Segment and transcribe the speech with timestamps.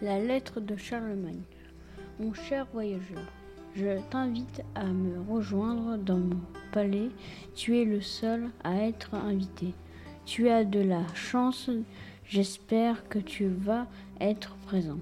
[0.00, 1.42] La lettre de Charlemagne.
[2.20, 3.32] Mon cher voyageur,
[3.74, 6.40] je t'invite à me rejoindre dans mon
[6.70, 7.08] palais.
[7.56, 9.74] Tu es le seul à être invité.
[10.24, 11.68] Tu as de la chance.
[12.24, 13.88] J'espère que tu vas
[14.20, 15.00] être présent.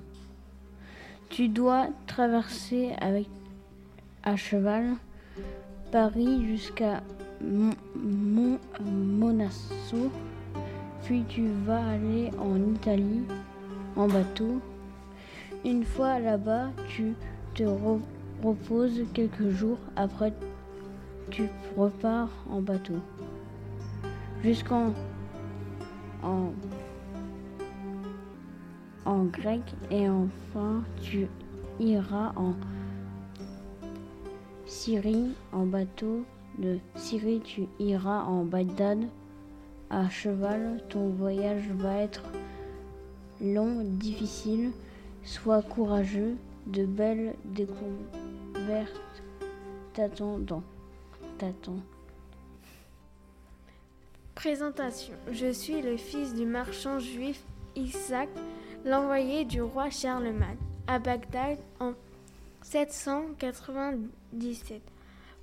[1.28, 3.28] Tu dois traverser avec
[4.22, 4.94] à cheval
[5.92, 7.02] Paris jusqu'à
[7.42, 10.10] Mon Monasso.
[11.04, 13.24] Puis tu vas aller en Italie
[13.94, 14.62] en bateau.
[15.66, 17.14] Une fois là-bas, tu
[17.54, 17.64] te
[18.40, 19.78] reposes quelques jours.
[19.96, 20.32] Après,
[21.28, 23.00] tu repars en bateau.
[24.44, 24.92] Jusqu'en
[26.22, 26.52] en,
[29.04, 29.60] en grec
[29.90, 31.26] et enfin tu
[31.80, 32.54] iras en
[34.66, 36.24] Syrie en bateau.
[36.60, 39.00] De Syrie, tu iras en Bagdad
[39.90, 40.80] à cheval.
[40.88, 42.22] Ton voyage va être
[43.40, 44.70] long, difficile.
[45.26, 46.36] Sois courageux.
[46.66, 49.22] De belles découvertes
[49.92, 50.62] t'attendent.
[51.38, 51.78] T'attends.
[54.34, 55.14] Présentation.
[55.30, 57.40] Je suis le fils du marchand juif
[57.76, 58.28] Isaac,
[58.84, 60.56] l'envoyé du roi Charlemagne
[60.88, 61.92] à Bagdad en
[62.62, 64.82] 797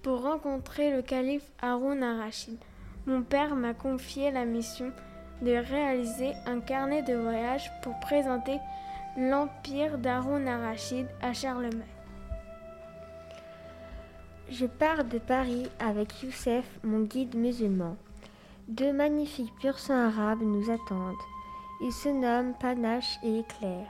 [0.01, 2.57] pour rencontrer le calife Haroun al-Rachid.
[3.05, 4.91] Mon père m'a confié la mission
[5.41, 8.57] de réaliser un carnet de voyage pour présenter
[9.15, 11.83] l'empire d'Haroun al-Rachid à Charlemagne.
[14.49, 17.95] Je pars de Paris avec Youssef, mon guide musulman.
[18.67, 21.15] Deux magnifiques pur sang arabes nous attendent.
[21.81, 23.85] Ils se nomment Panache et Éclair.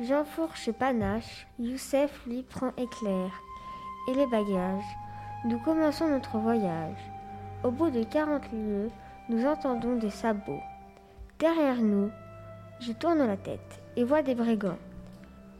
[0.00, 3.30] J'enfourche Panache, Youssef lui prend Éclair.
[4.08, 4.96] Et les bagages.
[5.44, 6.98] Nous commençons notre voyage.
[7.64, 8.90] Au bout de quarante lieues,
[9.28, 10.62] nous entendons des sabots.
[11.38, 12.10] Derrière nous,
[12.80, 14.78] je tourne la tête et vois des brigands.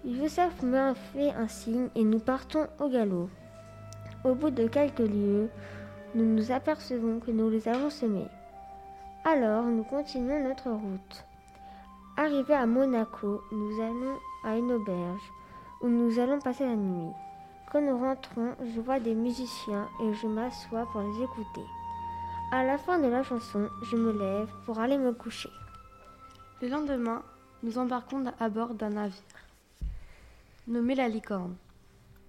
[0.04, 3.28] Youssef me fait un signe et nous partons au galop.
[4.24, 5.48] Au bout de quelques lieues,
[6.14, 8.28] nous nous apercevons que nous les avons semés.
[9.24, 11.24] Alors nous continuons notre route.
[12.16, 15.32] Arrivés à Monaco, nous allons à une auberge
[15.80, 17.12] où nous allons passer la nuit.
[17.70, 21.66] Quand nous rentrons, je vois des musiciens et je m'assois pour les écouter.
[22.52, 25.48] À la fin de la chanson, je me lève pour aller me coucher.
[26.60, 27.22] Le lendemain,
[27.62, 29.22] nous embarquons à bord d'un navire
[30.68, 31.56] nommé la Licorne.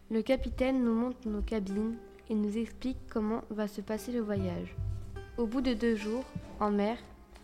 [0.10, 1.98] Le capitaine nous montre nos cabines
[2.30, 4.76] et nous explique comment va se passer le voyage.
[5.38, 6.26] Au bout de deux jours,
[6.60, 6.98] en mer,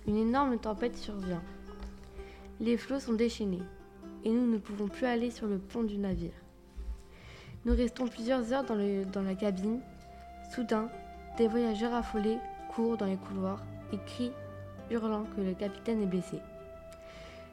[0.08, 1.44] une énorme tempête survient.
[2.60, 3.62] Les flots sont déchaînés
[4.26, 6.34] et nous ne pouvons plus aller sur le pont du navire.
[7.66, 9.82] Nous restons plusieurs heures dans, la cabine.
[10.54, 10.90] Soudain,
[11.38, 12.38] des voyageurs affolés
[12.74, 13.64] courent dans les couloirs
[13.94, 14.32] et crient,
[14.90, 16.40] hurlant que le capitaine est blessé.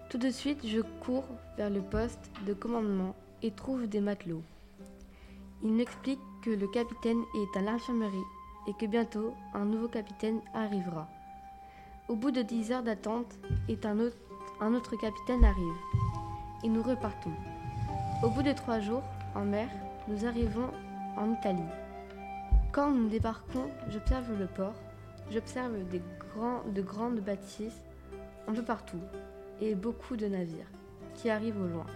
[0.09, 4.43] Tout de suite, je cours vers le poste de commandement et trouve des matelots.
[5.65, 8.16] Ils m'expliquent que le capitaine est à l'infirmerie
[8.69, 11.09] et que bientôt un nouveau capitaine arrivera.
[12.09, 13.37] Au bout de dix heures d'attente,
[14.61, 15.77] un autre, capitaine arrive
[16.62, 17.33] et nous repartons.
[18.22, 19.03] Au bout de trois jours,
[19.34, 19.69] en mer,
[20.06, 20.71] nous arrivons
[21.16, 21.72] en Italie.
[22.71, 24.77] Quand nous débarquons, j'observe le port,
[25.33, 25.75] j'observe
[26.72, 27.83] de grandes bâtisses
[28.47, 29.00] un peu partout
[29.61, 30.71] et beaucoup de navires
[31.15, 31.87] qui arrivent au loin.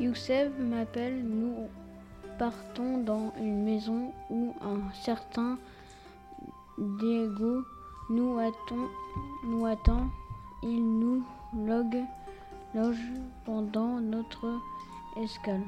[0.00, 1.68] Youssef m'appelle, nous
[2.38, 5.58] partons dans une maison où un certain
[6.78, 7.62] Diego
[8.10, 10.10] nous attend,
[10.62, 11.24] il nous
[12.74, 12.96] loge
[13.44, 14.58] pendant notre
[15.22, 15.62] escale.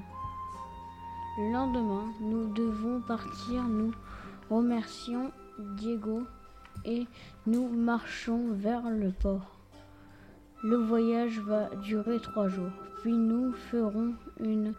[1.38, 3.92] Le lendemain, nous devons partir, nous
[4.50, 5.30] remercions
[5.76, 6.22] Diego
[6.84, 7.06] et
[7.46, 9.63] nous marchons vers le port.
[10.64, 14.72] Le voyage va durer trois jours, puis nous ferons une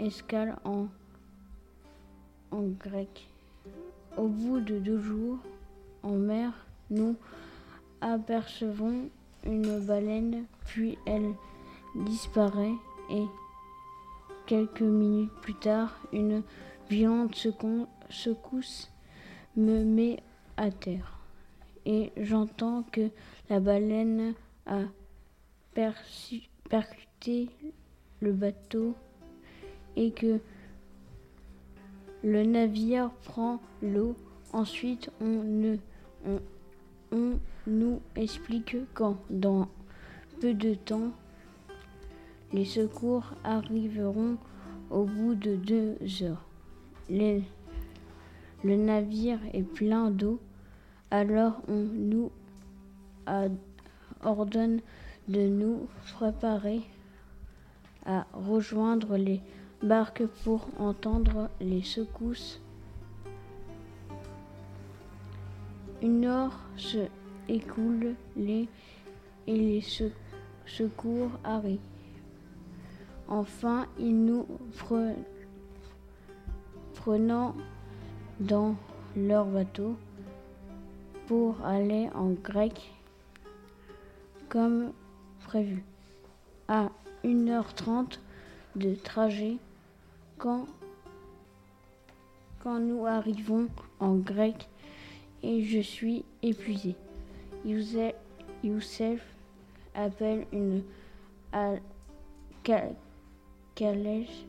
[0.00, 0.88] escale en,
[2.52, 3.28] grec.
[4.16, 5.38] Au bout de deux jours,
[6.02, 6.50] en mer,
[6.90, 7.14] nous
[8.00, 9.10] apercevons
[9.44, 11.34] une baleine, puis elle
[11.94, 12.74] disparaît
[13.08, 13.24] et
[14.46, 16.42] quelques minutes plus tard, une
[16.90, 17.36] violente
[18.10, 18.90] secousse
[19.56, 20.20] me met
[20.56, 21.20] à terre
[21.86, 23.08] et j'entends que
[23.48, 24.34] la baleine
[24.66, 24.80] a
[25.74, 27.48] percuter
[28.20, 28.94] le bateau
[29.96, 30.40] et que
[32.22, 34.14] le navire prend l'eau.
[34.52, 35.76] Ensuite, on, ne,
[37.10, 39.68] on, nous explique quand, dans
[40.40, 41.12] peu de temps,
[42.52, 44.36] les secours arriveront
[44.90, 46.44] au bout de deux heures.
[47.08, 47.42] le
[48.64, 50.38] navire est plein d'eau,
[51.10, 52.30] alors on nous
[54.22, 54.80] ordonne
[55.28, 56.82] de nous préparer
[58.32, 59.40] rejoindre les
[59.82, 62.60] barques pour entendre les secousses.
[66.02, 67.06] Une heure se
[67.48, 68.68] écoule et
[69.46, 69.84] les
[70.66, 71.78] secours arrivent.
[73.28, 74.46] Enfin, ils nous
[76.94, 77.54] prenant
[78.40, 78.74] dans
[79.16, 79.96] leur bateau
[81.26, 82.92] pour aller en grec
[84.48, 84.92] comme
[86.68, 86.88] À
[87.24, 88.18] 1h30
[88.74, 89.58] de trajet,
[90.38, 90.66] quand,
[92.62, 93.68] quand nous arrivons
[94.00, 94.70] en grec
[95.42, 96.94] et je suis épuisé,
[97.66, 99.20] Youssef
[99.94, 100.82] appelle une
[103.74, 104.44] calèche.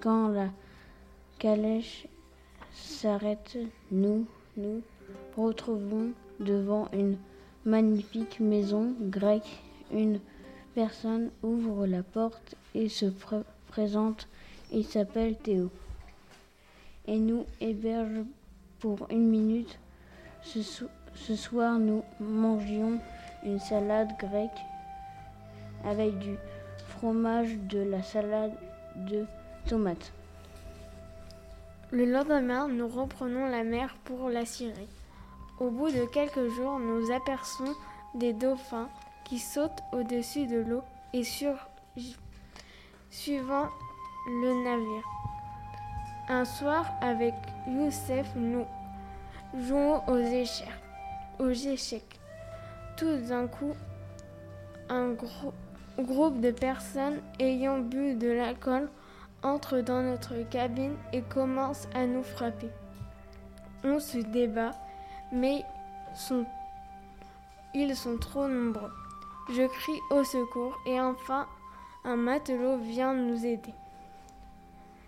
[0.00, 0.50] Quand la
[1.38, 2.06] calèche
[2.70, 3.56] s'arrête,
[3.90, 4.26] nous
[4.58, 4.82] nous
[5.38, 7.16] retrouvons devant une
[7.64, 9.60] magnifique maison grecque.
[9.92, 10.20] Une
[10.74, 13.06] personne ouvre la porte et se
[13.68, 14.28] présente.
[14.72, 15.70] Il s'appelle Théo.
[17.06, 18.24] Et nous héberge
[18.80, 19.78] pour une minute.
[20.42, 22.98] Ce, soir, nous mangions
[23.44, 24.50] une salade grecque
[25.84, 26.36] avec du
[26.88, 28.52] fromage, de la salade
[28.96, 29.24] de
[29.68, 30.12] tomates.
[31.90, 34.88] Le lendemain, nous reprenons la mer pour la Syrie.
[35.60, 37.74] Au bout de quelques jours, nous apercevons
[38.14, 38.88] des dauphins
[39.24, 41.54] qui sautent au-dessus de l'eau et sur,
[43.10, 43.68] suivant
[44.26, 45.04] le navire.
[46.28, 47.34] Un soir, avec
[47.68, 48.64] Youssef, nous
[49.54, 50.68] jouons aux échecs.
[51.38, 52.18] Aux échecs.
[52.96, 53.74] Tout d'un coup,
[54.88, 55.14] un
[55.98, 58.88] groupe de personnes ayant bu de l'alcool
[59.42, 62.70] entre dans notre cabine et commence à nous frapper.
[63.84, 64.72] On se débat,
[65.34, 65.64] mais
[67.74, 68.92] ils sont trop nombreux.
[69.50, 71.46] Je crie au secours et enfin
[72.04, 73.74] un matelot vient nous aider.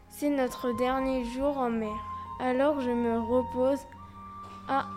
[0.08, 1.96] C'est notre dernier jour en mer.
[2.40, 3.80] Alors je me repose.
[4.68, 4.88] À,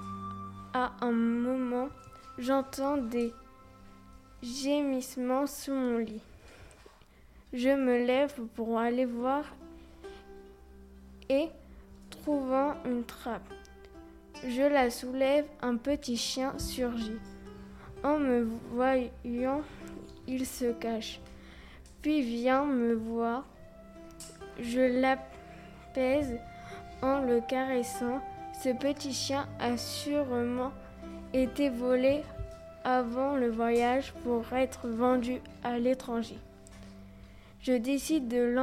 [0.73, 1.89] un moment,
[2.37, 3.33] j'entends des
[4.41, 6.21] gémissements sous mon lit.
[7.53, 9.43] Je me lève pour aller voir
[11.29, 11.49] et,
[12.09, 13.53] trouvant une trappe,
[14.47, 17.19] je la soulève, un petit chien surgit.
[18.03, 19.61] En me voyant,
[20.27, 21.19] il se cache,
[22.01, 23.43] puis vient me voir.
[24.61, 26.37] Je l'apaise
[27.01, 28.21] en le caressant.
[28.61, 30.71] Ce petit chien a sûrement
[31.33, 32.23] été volé
[32.83, 36.37] avant le voyage pour être vendu à l'étranger.
[37.61, 38.55] Je décide de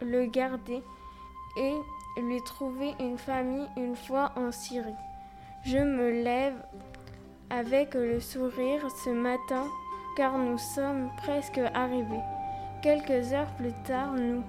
[0.00, 0.82] le garder
[1.56, 1.74] et
[2.20, 4.94] lui trouver une famille une fois en Syrie.
[5.64, 6.54] Je me lève
[7.50, 9.66] avec le sourire ce matin
[10.16, 12.22] car nous sommes presque arrivés.
[12.82, 14.42] Quelques heures plus tard, nous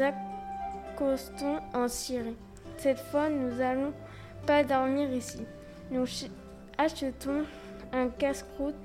[0.00, 2.36] accostons en Syrie.
[2.76, 3.92] Cette fois, nous n'allons
[4.46, 5.44] pas dormir ici.
[5.90, 6.06] Nous
[6.78, 7.44] achetons
[7.92, 8.76] un casse-croûte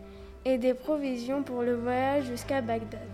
[0.45, 3.07] et des provisions pour le voyage jusqu'à Bagdad.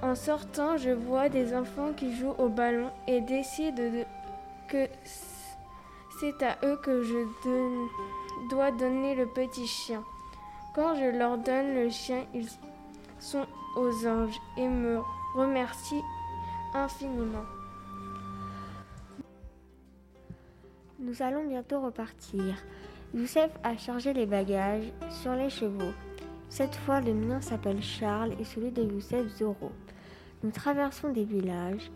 [0.00, 4.06] En sortant, je vois des enfants qui jouent au ballon et décide
[4.68, 4.86] que
[6.20, 7.24] c'est à eux que je
[8.50, 10.04] dois donner le petit chien.
[10.74, 12.48] Quand je leur donne le chien, ils
[13.18, 15.00] sont aux anges et me
[15.34, 16.02] remercient
[16.74, 17.44] infiniment.
[20.98, 22.54] Nous allons bientôt repartir.
[23.14, 25.92] Youssef a chargé les bagages sur les chevaux.
[26.50, 29.72] Cette fois, le mien s'appelle Charles et celui de Youssef Zoro.
[30.42, 31.90] Nous traversons des villages.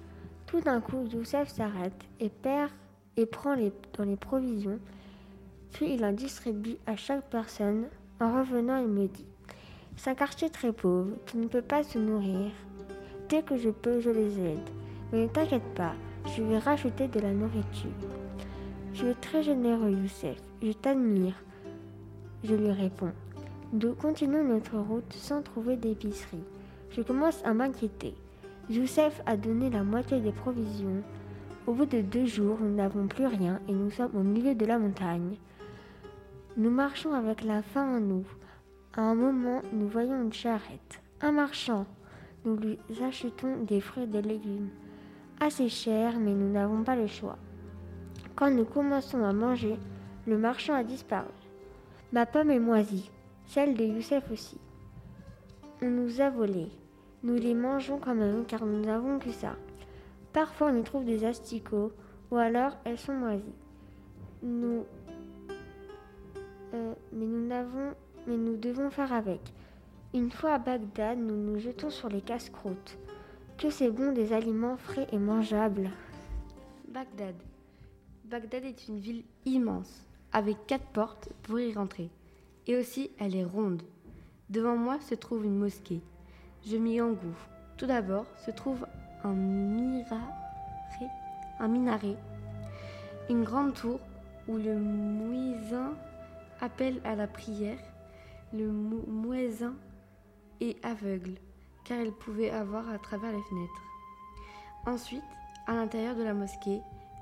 [0.47, 2.71] Tout d'un coup, Youssef s'arrête et perd
[3.17, 4.79] et prend les, dans les provisions.
[5.73, 7.85] Puis il en distribue à chaque personne.
[8.21, 9.27] En revenant, il me dit
[9.97, 12.51] C'est un quartier très pauvre qui ne peut pas se nourrir.
[13.29, 14.71] Dès que je peux, je les aide.
[15.13, 15.95] Mais ne t'inquiète pas,
[16.37, 17.91] je vais racheter de la nourriture.
[18.93, 20.41] Tu es très généreux, Youssef.
[20.63, 21.35] Je t'admire.
[22.45, 23.13] Je lui réponds.
[23.73, 26.45] Nous continuons notre route sans trouver d'épicerie.
[26.91, 28.15] Je commence à m'inquiéter.
[28.71, 31.03] Youssef a donné la moitié des provisions.
[31.67, 34.67] Au bout de deux jours, nous n'avons plus rien et nous sommes au milieu de
[34.67, 35.37] la montagne.
[36.59, 38.27] Nous marchons avec la faim en nous.
[38.93, 41.01] À un moment, nous voyons une charrette.
[41.23, 41.87] Un marchand.
[42.45, 44.69] Nous lui achetons des fruits et des légumes.
[45.41, 47.39] Assez cher, mais nous n'avons pas le choix.
[48.37, 49.79] Quand nous commençons à manger,
[50.27, 51.33] le marchand a disparu.
[52.13, 53.11] Ma pomme est moisie,
[53.47, 54.59] celle de Youssef aussi.
[55.81, 56.71] On nous a volés.
[57.23, 59.57] Nous les mangeons quand même car nous n'avons que ça.
[60.35, 61.93] Parfois on y trouve des asticots
[62.31, 63.55] ou alors elles sont moisies.
[64.43, 64.85] Nous,
[66.75, 67.95] euh, mais nous n'avons,
[68.27, 69.41] mais nous devons faire avec.
[70.13, 72.99] Une fois à Bagdad, nous nous jetons sur les casse-croûtes.
[73.59, 75.91] Que c'est bon des aliments frais et mangeables.
[76.89, 77.37] Bagdad.
[78.25, 82.11] Bagdad est une ville immense, avec quatre portes pour y rentrer.
[82.67, 83.83] Et aussi, elle est ronde.
[84.51, 86.01] Devant moi se trouve une mosquée.
[86.67, 87.49] Je m'y engouffre.
[87.77, 88.85] Tout d'abord se trouve
[89.25, 90.17] un minaret,
[91.59, 92.17] un minaret,
[93.31, 93.99] une grande tour
[94.47, 95.95] où le muezzin
[96.61, 97.79] appelle à la prière.
[98.53, 99.75] Le muezzin
[100.61, 101.39] est aveugle,
[101.85, 103.83] car il pouvait avoir à travers les fenêtres.
[104.87, 105.25] Ensuite,
[105.67, 106.81] à l'intérieur de la mosquée,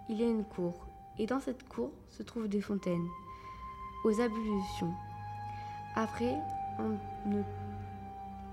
[0.09, 3.07] il y a une cour, et dans cette cour se trouvent des fontaines,
[4.05, 4.93] aux ablutions.
[5.95, 6.37] Après,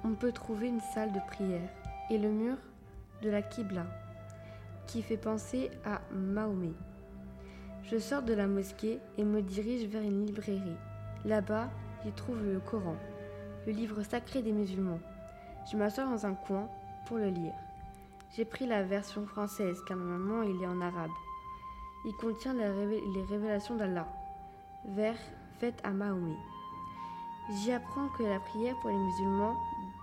[0.04, 1.70] on peut trouver une salle de prière
[2.12, 2.58] et le mur
[3.22, 3.86] de la Qibla,
[4.88, 6.74] qui fait penser à Mahomet.
[7.84, 10.78] Je sors de la mosquée et me dirige vers une librairie.
[11.26, 11.70] Là-bas,
[12.04, 12.96] j'y trouve le Coran,
[13.66, 15.00] le livre sacré des musulmans.
[15.72, 16.68] Je m'assois dans un coin
[17.06, 17.54] pour le lire.
[18.36, 21.12] J'ai pris la version française car normalement il est en arabe.
[22.06, 24.08] Il contient les révélations d'Allah,
[24.86, 25.18] vers
[25.60, 26.38] faites à Mahomet.
[27.52, 29.56] J'y apprends que la prière pour les musulmans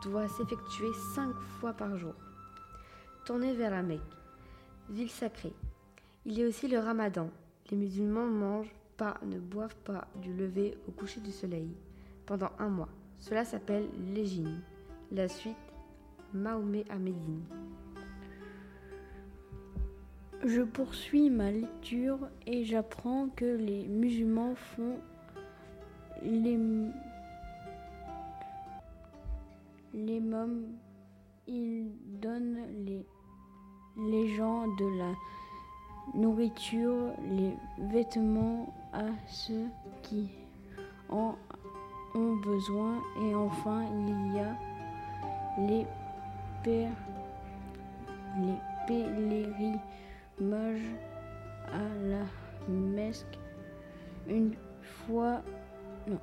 [0.02, 2.14] doit s'effectuer cinq fois par jour.
[3.26, 4.00] Tournez vers la Mecque,
[4.88, 5.52] ville sacrée.
[6.26, 7.28] Il y a aussi le ramadan.
[7.73, 11.68] Les musulmans mangent pas, ne boivent pas du lever au coucher du soleil
[12.25, 12.88] pendant un mois.
[13.18, 14.61] Cela s'appelle l'égine.
[15.11, 15.56] La suite,
[16.33, 16.99] Mahomet à.
[20.45, 25.00] Je poursuis ma lecture et j'apprends que les musulmans font
[26.23, 26.61] les,
[29.95, 30.76] les mômes,
[31.49, 31.90] ils
[32.21, 33.04] donnent les,
[33.96, 35.12] les gens de la
[36.14, 39.66] nourriture, les vêtements à ceux
[40.02, 40.30] qui
[41.08, 41.34] en
[42.14, 43.02] ont besoin.
[43.22, 44.56] Et enfin il y a
[45.66, 45.86] les,
[46.62, 46.90] pères,
[51.72, 52.24] à la
[52.68, 53.38] mesque.
[54.28, 55.42] Une fois
[56.06, 56.20] non,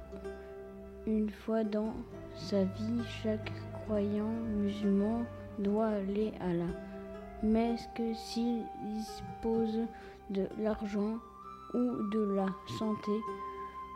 [1.05, 1.93] une fois dans
[2.35, 3.51] sa vie chaque
[3.85, 5.23] croyant musulman
[5.59, 6.65] doit aller à la
[7.43, 9.79] mesque s'il dispose
[10.29, 11.17] de l'argent
[11.73, 12.47] ou de la
[12.77, 13.11] santé.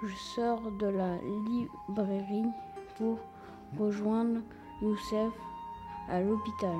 [0.03, 2.51] Je sors de la librairie
[2.97, 3.19] pour
[3.79, 4.41] rejoindre
[4.81, 5.33] Youssef
[6.09, 6.77] à l'hôpital.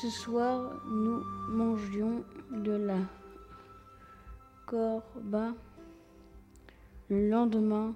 [0.00, 2.98] Ce soir, nous mangions de la
[4.66, 5.52] corba.
[7.08, 7.94] Le lendemain,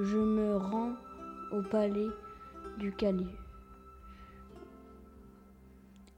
[0.00, 0.92] je me rends
[1.52, 2.08] au palais
[2.78, 3.41] du calife.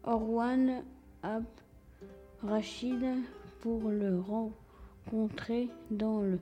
[0.06, 0.84] Orwan
[1.22, 1.44] Ab
[2.42, 3.02] Rachid
[3.60, 6.38] pour le rencontrer dans le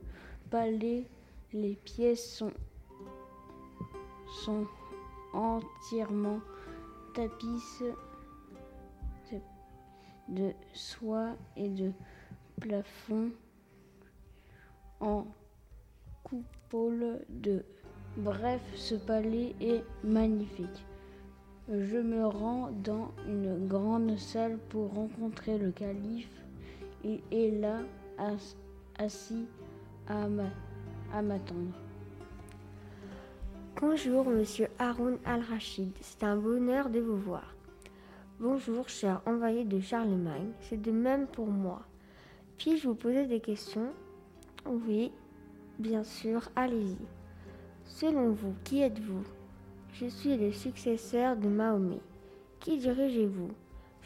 [0.50, 1.06] palais.
[1.52, 2.52] Les pièces sont,
[4.44, 4.66] sont
[5.32, 6.40] entièrement
[7.14, 7.84] tapisses
[10.28, 11.92] de soie et de
[12.60, 13.30] plafond
[15.00, 15.26] en
[16.24, 17.64] coupole de
[18.16, 20.84] Bref, ce palais est magnifique.
[21.68, 26.42] Je me rends dans une grande salle pour rencontrer le calife.
[27.04, 27.78] Il est là,
[28.98, 29.46] assis
[30.08, 30.26] à
[31.22, 31.72] m'attendre.
[33.80, 35.92] Bonjour, monsieur Haroun Al-Rachid.
[36.00, 37.54] C'est un bonheur de vous voir.
[38.40, 40.50] Bonjour, cher envoyé de Charlemagne.
[40.62, 41.82] C'est de même pour moi.
[42.58, 43.92] Puis-je vous poser des questions?
[44.66, 45.12] Oui,
[45.78, 46.98] bien sûr, allez-y.
[47.84, 49.22] Selon vous, qui êtes-vous?
[49.94, 52.00] Je suis le successeur de Mahomet.
[52.60, 53.50] Qui dirigez-vous?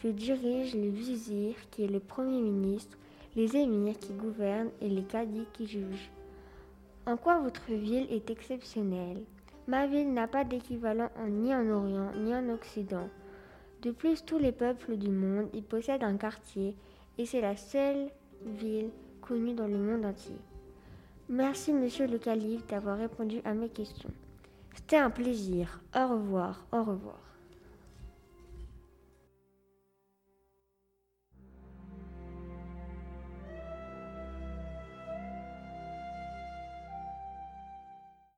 [0.02, 2.99] Je dirige le vizir qui est le premier ministre,
[3.37, 6.11] les émirs qui gouvernent et les cadis qui jugent.
[7.07, 9.23] En quoi votre ville est exceptionnelle?
[9.69, 13.09] Ma ville n'a pas d'équivalent ni en Orient ni en Occident.
[13.83, 16.75] De plus, tous les peuples du monde y possèdent un quartier
[17.16, 18.11] et c'est la seule
[18.45, 18.90] ville
[19.21, 20.37] connue dans le monde entier.
[21.28, 24.12] Merci, monsieur le calife, d'avoir répondu à mes questions.
[24.76, 25.80] C'était un plaisir.
[25.92, 27.25] Au revoir, au revoir.